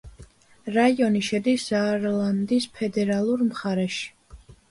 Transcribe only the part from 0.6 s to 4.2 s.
რაიონი შედის ზაარლანდის ფედერალურ მხარეში.